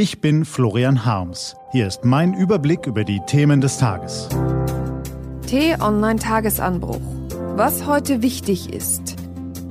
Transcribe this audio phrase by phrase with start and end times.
[0.00, 1.56] Ich bin Florian Harms.
[1.72, 4.28] Hier ist mein Überblick über die Themen des Tages.
[5.48, 7.00] T-Online Tagesanbruch.
[7.56, 9.16] Was heute wichtig ist.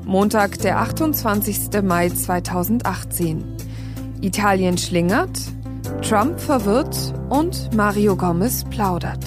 [0.03, 1.81] Montag, der 28.
[1.81, 3.55] Mai 2018.
[4.19, 5.39] Italien schlingert,
[6.01, 9.23] Trump verwirrt und Mario Gomez plaudert.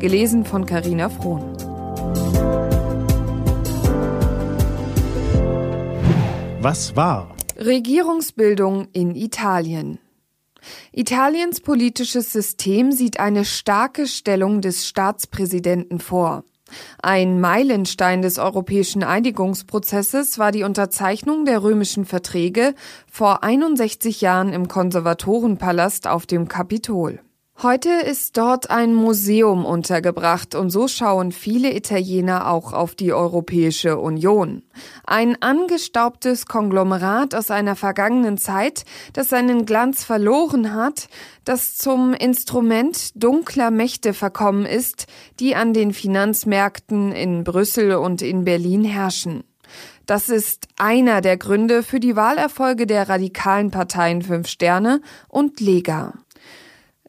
[0.00, 1.44] Gelesen von Carina Frohn.
[6.60, 7.36] Was war?
[7.56, 9.98] Regierungsbildung in Italien.
[10.92, 16.44] Italiens politisches System sieht eine starke Stellung des Staatspräsidenten vor.
[17.02, 22.74] Ein Meilenstein des europäischen Einigungsprozesses war die Unterzeichnung der römischen Verträge
[23.10, 27.20] vor 61 Jahren im Konservatorenpalast auf dem Kapitol.
[27.60, 33.98] Heute ist dort ein Museum untergebracht und so schauen viele Italiener auch auf die Europäische
[33.98, 34.64] Union.
[35.06, 41.08] Ein angestaubtes Konglomerat aus einer vergangenen Zeit, das seinen Glanz verloren hat,
[41.44, 45.06] das zum Instrument dunkler Mächte verkommen ist,
[45.38, 49.44] die an den Finanzmärkten in Brüssel und in Berlin herrschen.
[50.06, 56.14] Das ist einer der Gründe für die Wahlerfolge der radikalen Parteien Fünf Sterne und Lega.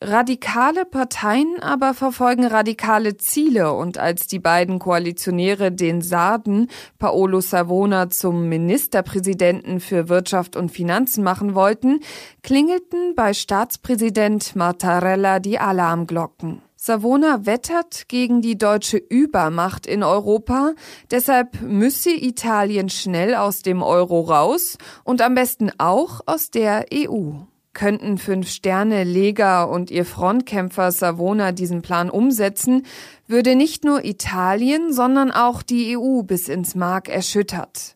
[0.06, 6.68] Radikale Parteien aber verfolgen radikale Ziele und als die beiden Koalitionäre den Sarden
[7.00, 12.02] Paolo Savona zum Ministerpräsidenten für Wirtschaft und Finanzen machen wollten,
[12.42, 16.62] klingelten bei Staatspräsident Mattarella die Alarmglocken.
[16.76, 20.74] Savona wettert gegen die deutsche Übermacht in Europa,
[21.12, 27.36] deshalb müsse Italien schnell aus dem Euro raus und am besten auch aus der EU.
[27.74, 32.86] Könnten Fünf Sterne, Lega und ihr Frontkämpfer Savona diesen Plan umsetzen,
[33.28, 37.96] würde nicht nur Italien, sondern auch die EU bis ins Mark erschüttert.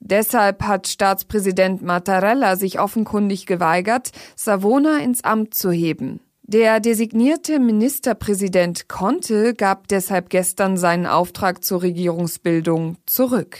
[0.00, 6.20] Deshalb hat Staatspräsident Mattarella sich offenkundig geweigert, Savona ins Amt zu heben.
[6.42, 13.58] Der designierte Ministerpräsident Conte gab deshalb gestern seinen Auftrag zur Regierungsbildung zurück.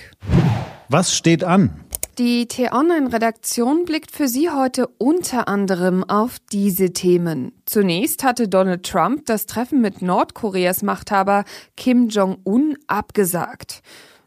[0.88, 1.84] Was steht an?
[2.18, 7.52] Die T-Online-Redaktion blickt für Sie heute unter anderem auf diese Themen.
[7.64, 11.44] Zunächst hatte Donald Trump das Treffen mit Nordkoreas Machthaber
[11.76, 13.82] Kim Jong-un abgesagt.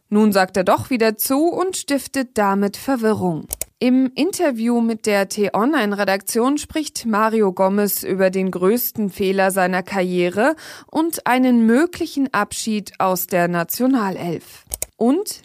[0.07, 3.47] Nun sagt er doch wieder zu und stiftet damit Verwirrung.
[3.79, 10.55] Im Interview mit der T-Online-Redaktion spricht Mario Gomez über den größten Fehler seiner Karriere
[10.89, 14.63] und einen möglichen Abschied aus der Nationalelf.
[14.95, 15.41] Und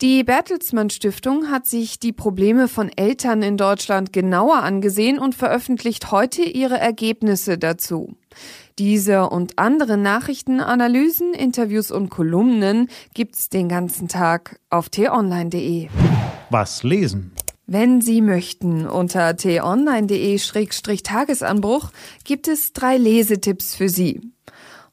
[0.00, 6.10] die Bertelsmann Stiftung hat sich die Probleme von Eltern in Deutschland genauer angesehen und veröffentlicht
[6.10, 8.16] heute ihre Ergebnisse dazu.
[8.78, 15.88] Diese und andere Nachrichten, Analysen, Interviews und Kolumnen gibt's den ganzen Tag auf t-online.de.
[16.50, 17.32] Was lesen?
[17.66, 21.90] Wenn Sie möchten, unter t-online.de-tagesanbruch
[22.24, 24.32] gibt es drei Lesetipps für Sie.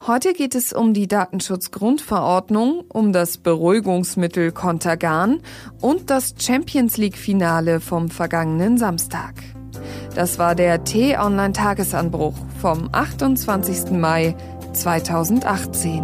[0.06, 5.40] Heute geht es um die Datenschutzgrundverordnung, um das Beruhigungsmittel Contergan
[5.82, 9.34] und das Champions League Finale vom vergangenen Samstag.
[10.14, 13.90] Das war der T-Online Tagesanbruch vom 28.
[13.90, 14.34] Mai
[14.72, 16.02] 2018.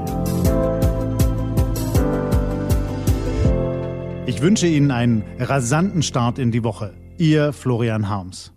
[4.26, 6.92] Ich wünsche Ihnen einen rasanten Start in die Woche.
[7.16, 8.52] Ihr Florian Harms.